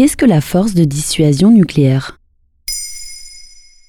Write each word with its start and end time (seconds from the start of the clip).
Qu'est-ce 0.00 0.16
que 0.16 0.24
la 0.24 0.40
force 0.40 0.72
de 0.72 0.84
dissuasion 0.84 1.50
nucléaire? 1.50 2.16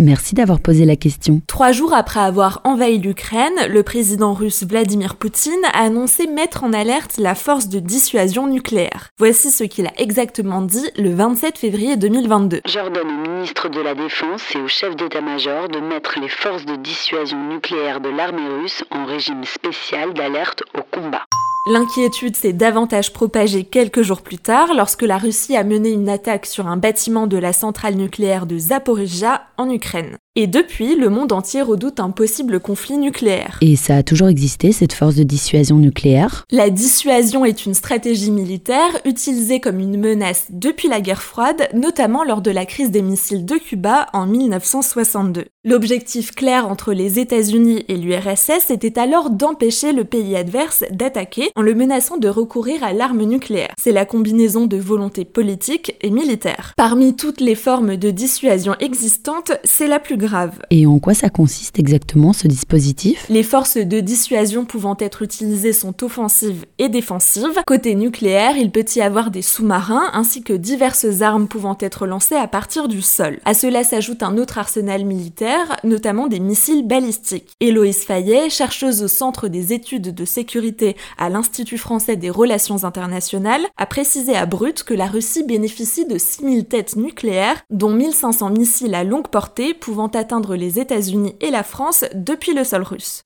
Merci 0.00 0.34
d'avoir 0.34 0.58
posé 0.58 0.84
la 0.84 0.96
question. 0.96 1.40
Trois 1.46 1.70
jours 1.70 1.94
après 1.94 2.18
avoir 2.18 2.60
envahi 2.64 2.98
l'Ukraine, 2.98 3.68
le 3.68 3.84
président 3.84 4.34
russe 4.34 4.64
Vladimir 4.64 5.14
Poutine 5.14 5.52
a 5.72 5.84
annoncé 5.84 6.26
mettre 6.26 6.64
en 6.64 6.72
alerte 6.72 7.18
la 7.18 7.36
force 7.36 7.68
de 7.68 7.78
dissuasion 7.78 8.48
nucléaire. 8.48 9.10
Voici 9.16 9.52
ce 9.52 9.62
qu'il 9.62 9.86
a 9.86 9.92
exactement 9.96 10.62
dit 10.62 10.90
le 10.96 11.14
27 11.14 11.56
février 11.56 11.96
2022. 11.96 12.62
J'ordonne 12.66 13.06
au 13.08 13.30
ministre 13.30 13.68
de 13.68 13.80
la 13.80 13.94
Défense 13.94 14.42
et 14.56 14.58
au 14.58 14.66
chef 14.66 14.96
d'état-major 14.96 15.68
de 15.68 15.78
mettre 15.78 16.18
les 16.20 16.28
forces 16.28 16.66
de 16.66 16.74
dissuasion 16.74 17.38
nucléaire 17.48 18.00
de 18.00 18.08
l'armée 18.08 18.48
russe 18.60 18.82
en 18.90 19.04
régime 19.04 19.44
spécial 19.44 20.14
d'alerte 20.14 20.64
au 20.76 20.82
combat. 20.82 21.22
L'inquiétude 21.64 22.34
s'est 22.34 22.52
davantage 22.52 23.12
propagée 23.12 23.62
quelques 23.62 24.02
jours 24.02 24.22
plus 24.22 24.38
tard 24.38 24.74
lorsque 24.74 25.02
la 25.02 25.16
Russie 25.16 25.56
a 25.56 25.62
mené 25.62 25.90
une 25.90 26.08
attaque 26.08 26.44
sur 26.44 26.66
un 26.66 26.76
bâtiment 26.76 27.28
de 27.28 27.36
la 27.36 27.52
centrale 27.52 27.94
nucléaire 27.94 28.46
de 28.46 28.58
Zaporizhia 28.58 29.46
en 29.58 29.70
Ukraine. 29.70 30.18
Et 30.34 30.46
depuis, 30.46 30.96
le 30.96 31.10
monde 31.10 31.30
entier 31.30 31.60
redoute 31.60 32.00
un 32.00 32.08
possible 32.08 32.58
conflit 32.58 32.96
nucléaire. 32.96 33.58
Et 33.60 33.76
ça 33.76 33.96
a 33.96 34.02
toujours 34.02 34.28
existé, 34.28 34.72
cette 34.72 34.94
force 34.94 35.14
de 35.14 35.24
dissuasion 35.24 35.76
nucléaire? 35.76 36.46
La 36.50 36.70
dissuasion 36.70 37.44
est 37.44 37.66
une 37.66 37.74
stratégie 37.74 38.30
militaire 38.30 38.98
utilisée 39.04 39.60
comme 39.60 39.78
une 39.78 40.00
menace 40.00 40.46
depuis 40.48 40.88
la 40.88 41.02
guerre 41.02 41.20
froide, 41.20 41.68
notamment 41.74 42.24
lors 42.24 42.40
de 42.40 42.50
la 42.50 42.64
crise 42.64 42.90
des 42.90 43.02
missiles 43.02 43.44
de 43.44 43.56
Cuba 43.56 44.06
en 44.14 44.26
1962. 44.26 45.44
L'objectif 45.64 46.32
clair 46.34 46.66
entre 46.66 46.94
les 46.94 47.18
États-Unis 47.18 47.84
et 47.88 47.98
l'URSS 47.98 48.70
était 48.70 48.98
alors 48.98 49.28
d'empêcher 49.28 49.92
le 49.92 50.04
pays 50.04 50.34
adverse 50.34 50.82
d'attaquer 50.90 51.50
en 51.56 51.62
le 51.62 51.74
menaçant 51.74 52.16
de 52.16 52.28
recourir 52.28 52.82
à 52.82 52.94
l'arme 52.94 53.22
nucléaire. 53.22 53.74
C'est 53.78 53.92
la 53.92 54.06
combinaison 54.06 54.64
de 54.64 54.78
volonté 54.78 55.26
politique 55.26 55.94
et 56.00 56.10
militaire. 56.10 56.72
Parmi 56.78 57.14
toutes 57.16 57.42
les 57.42 57.54
formes 57.54 57.96
de 57.96 58.10
dissuasion 58.10 58.74
existantes, 58.80 59.52
c'est 59.62 59.86
la 59.86 60.00
plus 60.00 60.16
grave. 60.22 60.58
Et 60.70 60.86
en 60.86 60.98
quoi 60.98 61.14
ça 61.14 61.28
consiste 61.28 61.78
exactement 61.78 62.32
ce 62.32 62.48
dispositif? 62.48 63.26
Les 63.28 63.42
forces 63.42 63.76
de 63.76 64.00
dissuasion 64.00 64.64
pouvant 64.64 64.96
être 64.98 65.22
utilisées 65.22 65.72
sont 65.72 66.02
offensives 66.02 66.64
et 66.78 66.88
défensives. 66.88 67.60
Côté 67.66 67.94
nucléaire, 67.94 68.56
il 68.56 68.70
peut 68.70 68.84
y 68.96 69.00
avoir 69.00 69.30
des 69.30 69.42
sous-marins 69.42 70.10
ainsi 70.12 70.42
que 70.42 70.52
diverses 70.52 71.20
armes 71.20 71.48
pouvant 71.48 71.76
être 71.80 72.06
lancées 72.06 72.36
à 72.36 72.46
partir 72.46 72.88
du 72.88 73.02
sol. 73.02 73.38
À 73.44 73.54
cela 73.54 73.84
s'ajoute 73.84 74.22
un 74.22 74.38
autre 74.38 74.58
arsenal 74.58 75.04
militaire, 75.04 75.76
notamment 75.84 76.28
des 76.28 76.40
missiles 76.40 76.86
balistiques. 76.86 77.50
Héloïse 77.60 78.04
Fayet, 78.04 78.48
chercheuse 78.48 79.02
au 79.02 79.08
Centre 79.08 79.48
des 79.48 79.72
études 79.72 80.14
de 80.14 80.24
sécurité 80.24 80.96
à 81.18 81.28
l'Institut 81.28 81.78
français 81.78 82.16
des 82.16 82.30
relations 82.30 82.84
internationales, 82.84 83.66
a 83.76 83.86
précisé 83.86 84.36
à 84.36 84.46
Brut 84.46 84.84
que 84.84 84.94
la 84.94 85.06
Russie 85.06 85.44
bénéficie 85.44 86.06
de 86.06 86.18
6000 86.18 86.66
têtes 86.66 86.96
nucléaires, 86.96 87.62
dont 87.70 87.90
1500 87.90 88.50
missiles 88.50 88.94
à 88.94 89.04
longue 89.04 89.28
portée 89.28 89.74
pouvant 89.74 90.10
atteindre 90.16 90.56
les 90.56 90.78
États-Unis 90.78 91.36
et 91.40 91.50
la 91.50 91.62
France 91.62 92.04
depuis 92.14 92.54
le 92.54 92.64
sol 92.64 92.82
russe. 92.82 93.22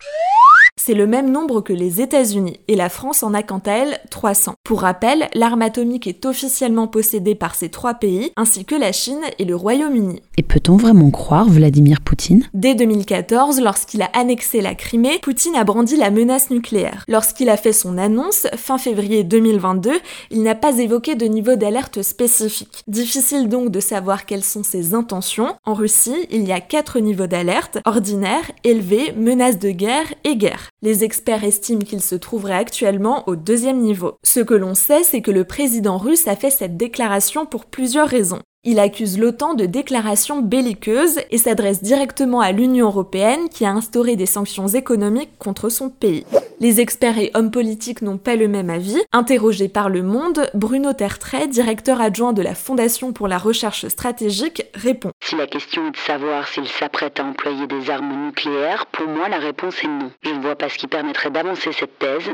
C'est 0.86 0.94
le 0.94 1.08
même 1.08 1.32
nombre 1.32 1.62
que 1.62 1.72
les 1.72 2.00
États-Unis 2.00 2.60
et 2.68 2.76
la 2.76 2.88
France 2.88 3.24
en 3.24 3.34
a 3.34 3.42
quant 3.42 3.62
à 3.66 3.72
elle 3.72 3.98
300. 4.10 4.54
Pour 4.62 4.82
rappel, 4.82 5.26
l'arme 5.34 5.62
atomique 5.62 6.06
est 6.06 6.24
officiellement 6.26 6.86
possédée 6.86 7.34
par 7.34 7.56
ces 7.56 7.70
trois 7.70 7.94
pays, 7.94 8.30
ainsi 8.36 8.64
que 8.64 8.76
la 8.76 8.92
Chine 8.92 9.22
et 9.40 9.44
le 9.44 9.56
Royaume-Uni. 9.56 10.22
Et 10.36 10.44
peut-on 10.44 10.76
vraiment 10.76 11.10
croire 11.10 11.48
Vladimir 11.48 12.02
Poutine? 12.02 12.48
Dès 12.54 12.76
2014, 12.76 13.60
lorsqu'il 13.60 14.00
a 14.02 14.10
annexé 14.12 14.60
la 14.60 14.76
Crimée, 14.76 15.18
Poutine 15.22 15.56
a 15.56 15.64
brandi 15.64 15.96
la 15.96 16.12
menace 16.12 16.50
nucléaire. 16.50 17.04
Lorsqu'il 17.08 17.48
a 17.48 17.56
fait 17.56 17.72
son 17.72 17.98
annonce, 17.98 18.46
fin 18.54 18.78
février 18.78 19.24
2022, 19.24 19.90
il 20.30 20.44
n'a 20.44 20.54
pas 20.54 20.78
évoqué 20.78 21.16
de 21.16 21.26
niveau 21.26 21.56
d'alerte 21.56 22.02
spécifique. 22.02 22.84
Difficile 22.86 23.48
donc 23.48 23.70
de 23.70 23.80
savoir 23.80 24.24
quelles 24.24 24.44
sont 24.44 24.62
ses 24.62 24.94
intentions. 24.94 25.56
En 25.64 25.74
Russie, 25.74 26.28
il 26.30 26.46
y 26.46 26.52
a 26.52 26.60
quatre 26.60 27.00
niveaux 27.00 27.26
d'alerte, 27.26 27.78
ordinaire, 27.86 28.52
élevé, 28.62 29.12
menace 29.16 29.58
de 29.58 29.70
guerre 29.70 30.14
et 30.22 30.36
guerre. 30.36 30.65
Les 30.82 31.04
experts 31.04 31.44
estiment 31.44 31.82
qu'il 31.82 32.02
se 32.02 32.14
trouverait 32.14 32.54
actuellement 32.54 33.24
au 33.28 33.36
deuxième 33.36 33.80
niveau. 33.80 34.14
Ce 34.24 34.40
que 34.40 34.54
l'on 34.54 34.74
sait, 34.74 35.02
c'est 35.02 35.22
que 35.22 35.30
le 35.30 35.44
président 35.44 35.98
russe 35.98 36.28
a 36.28 36.36
fait 36.36 36.50
cette 36.50 36.76
déclaration 36.76 37.46
pour 37.46 37.64
plusieurs 37.64 38.08
raisons. 38.08 38.40
Il 38.64 38.80
accuse 38.80 39.16
l'OTAN 39.16 39.54
de 39.54 39.64
déclarations 39.64 40.42
belliqueuses 40.42 41.20
et 41.30 41.38
s'adresse 41.38 41.84
directement 41.84 42.40
à 42.40 42.50
l'Union 42.50 42.86
européenne 42.86 43.48
qui 43.48 43.64
a 43.64 43.70
instauré 43.70 44.16
des 44.16 44.26
sanctions 44.26 44.66
économiques 44.66 45.38
contre 45.38 45.68
son 45.68 45.88
pays. 45.88 46.26
Les 46.58 46.80
experts 46.80 47.18
et 47.18 47.30
hommes 47.34 47.50
politiques 47.50 48.00
n'ont 48.00 48.16
pas 48.16 48.34
le 48.34 48.48
même 48.48 48.70
avis. 48.70 48.96
Interrogé 49.12 49.68
par 49.68 49.90
Le 49.90 50.02
Monde, 50.02 50.48
Bruno 50.54 50.94
Tertrais, 50.94 51.48
directeur 51.48 52.00
adjoint 52.00 52.32
de 52.32 52.40
la 52.40 52.54
Fondation 52.54 53.12
pour 53.12 53.28
la 53.28 53.36
recherche 53.36 53.86
stratégique, 53.88 54.62
répond. 54.72 55.10
Si 55.22 55.36
la 55.36 55.46
question 55.46 55.88
est 55.88 55.90
de 55.90 55.96
savoir 55.98 56.48
s'il 56.48 56.66
s'apprête 56.66 57.20
à 57.20 57.24
employer 57.24 57.66
des 57.66 57.90
armes 57.90 58.26
nucléaires, 58.28 58.86
pour 58.86 59.06
moi 59.06 59.28
la 59.28 59.36
réponse 59.36 59.84
est 59.84 59.88
non. 59.88 60.10
Je 60.22 60.30
ne 60.30 60.40
vois 60.40 60.56
pas 60.56 60.70
ce 60.70 60.78
qui 60.78 60.86
permettrait 60.86 61.30
d'avancer 61.30 61.72
cette 61.72 61.98
thèse. 61.98 62.30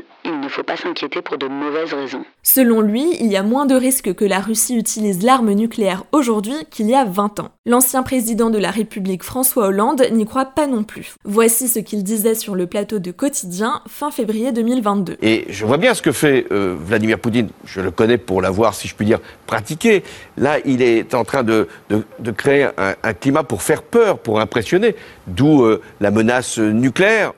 Faut 0.52 0.62
pas 0.62 0.76
s'inquiéter 0.76 1.22
pour 1.22 1.38
de 1.38 1.48
mauvaises 1.48 1.92
raisons. 1.92 2.24
Selon 2.42 2.80
lui, 2.80 3.16
il 3.20 3.26
y 3.26 3.36
a 3.36 3.42
moins 3.42 3.66
de 3.66 3.74
risques 3.74 4.14
que 4.14 4.24
la 4.24 4.38
Russie 4.38 4.76
utilise 4.76 5.22
l'arme 5.22 5.52
nucléaire 5.52 6.04
aujourd'hui 6.12 6.54
qu'il 6.70 6.88
y 6.88 6.94
a 6.94 7.04
20 7.04 7.40
ans. 7.40 7.50
L'ancien 7.64 8.02
président 8.02 8.50
de 8.50 8.58
la 8.58 8.70
République 8.70 9.22
François 9.22 9.68
Hollande 9.68 10.04
n'y 10.12 10.26
croit 10.26 10.44
pas 10.44 10.66
non 10.66 10.84
plus. 10.84 11.14
Voici 11.24 11.68
ce 11.68 11.78
qu'il 11.78 12.04
disait 12.04 12.34
sur 12.34 12.54
le 12.54 12.66
plateau 12.66 12.98
de 12.98 13.10
Quotidien 13.10 13.80
fin 13.88 14.10
février 14.10 14.52
2022. 14.52 15.16
Et 15.22 15.46
je 15.48 15.64
vois 15.64 15.78
bien 15.78 15.94
ce 15.94 16.02
que 16.02 16.12
fait 16.12 16.46
euh, 16.52 16.76
Vladimir 16.78 17.18
Poutine. 17.18 17.48
Je 17.64 17.80
le 17.80 17.90
connais 17.90 18.18
pour 18.18 18.42
l'avoir, 18.42 18.74
si 18.74 18.88
je 18.88 18.94
puis 18.94 19.06
dire, 19.06 19.20
pratiqué. 19.46 20.02
Là, 20.36 20.58
il 20.64 20.82
est 20.82 21.14
en 21.14 21.24
train 21.24 21.44
de, 21.44 21.68
de, 21.88 22.02
de 22.18 22.30
créer 22.30 22.64
un, 22.76 22.94
un, 23.02 23.14
climat 23.14 23.44
pour 23.44 23.62
faire 23.62 23.82
peur, 23.82 24.18
pour 24.18 24.40
impressionner. 24.40 24.96
D'où 25.26 25.62
euh, 25.62 25.80
la 26.00 26.10
menace 26.10 26.58
nucléaire 26.58 27.32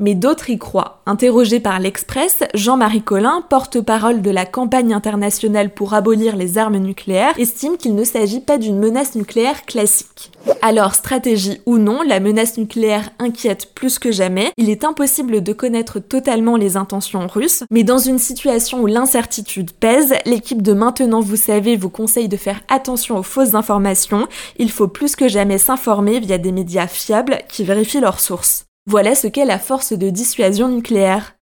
mais 0.00 0.14
d'autres 0.14 0.50
y 0.50 0.58
croient. 0.58 1.02
Interrogé 1.06 1.60
par 1.60 1.78
l'Express, 1.78 2.38
Jean-Marie 2.54 3.02
Collin, 3.02 3.44
porte-parole 3.48 4.22
de 4.22 4.30
la 4.30 4.46
campagne 4.46 4.92
internationale 4.92 5.70
pour 5.70 5.94
abolir 5.94 6.36
les 6.36 6.58
armes 6.58 6.78
nucléaires, 6.78 7.38
estime 7.38 7.76
qu'il 7.76 7.94
ne 7.94 8.04
s'agit 8.04 8.40
pas 8.40 8.58
d'une 8.58 8.78
menace 8.78 9.14
nucléaire 9.14 9.64
classique. 9.66 10.32
Alors, 10.62 10.94
stratégie 10.94 11.60
ou 11.66 11.78
non, 11.78 12.02
la 12.02 12.18
menace 12.18 12.58
nucléaire 12.58 13.10
inquiète 13.18 13.74
plus 13.74 13.98
que 13.98 14.10
jamais. 14.10 14.52
Il 14.56 14.70
est 14.70 14.84
impossible 14.84 15.42
de 15.42 15.52
connaître 15.52 16.00
totalement 16.00 16.56
les 16.56 16.76
intentions 16.76 17.26
russes, 17.26 17.64
mais 17.70 17.84
dans 17.84 17.98
une 17.98 18.18
situation 18.18 18.80
où 18.80 18.86
l'incertitude 18.86 19.72
pèse, 19.72 20.14
l'équipe 20.26 20.62
de 20.62 20.72
Maintenant 20.72 21.20
vous 21.20 21.36
savez 21.36 21.76
vous 21.76 21.90
conseille 21.90 22.28
de 22.28 22.38
faire 22.38 22.60
attention 22.68 23.18
aux 23.18 23.22
fausses 23.22 23.54
informations. 23.54 24.26
Il 24.56 24.70
faut 24.70 24.88
plus 24.88 25.14
que 25.14 25.28
jamais 25.28 25.58
s'informer 25.58 26.20
via 26.20 26.38
des 26.38 26.52
médias 26.52 26.86
fiables 26.86 27.38
qui 27.48 27.64
vérifient 27.64 28.00
leurs 28.00 28.20
sources. 28.20 28.69
Voilà 28.86 29.14
ce 29.14 29.26
qu'est 29.26 29.44
la 29.44 29.58
force 29.58 29.92
de 29.92 30.08
dissuasion 30.08 30.68
nucléaire. 30.68 31.34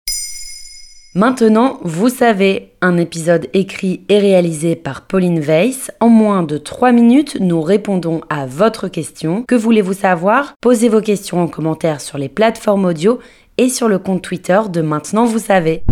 Maintenant, 1.14 1.80
vous 1.84 2.10
savez, 2.10 2.72
un 2.82 2.98
épisode 2.98 3.48
écrit 3.54 4.02
et 4.10 4.18
réalisé 4.18 4.76
par 4.76 5.06
Pauline 5.06 5.40
Weiss. 5.40 5.92
En 6.00 6.10
moins 6.10 6.42
de 6.42 6.58
3 6.58 6.92
minutes, 6.92 7.38
nous 7.40 7.62
répondons 7.62 8.22
à 8.30 8.48
votre 8.48 8.88
question. 8.88 9.44
Que 9.48 9.56
voulez-vous 9.56 9.94
savoir? 9.94 10.56
Posez 10.62 10.90
vos 10.90 11.02
questions 11.02 11.42
en 11.42 11.48
commentaire 11.48 12.02
sur 12.02 12.18
les 12.18 12.30
plateformes 12.30 12.86
audio 12.86 13.20
et 13.58 13.70
sur 13.70 13.88
le 13.88 14.00
compte 14.00 14.24
Twitter 14.24 14.60
de 14.70 14.82
Maintenant, 14.82 15.26
vous 15.26 15.40
savez. 15.40 15.84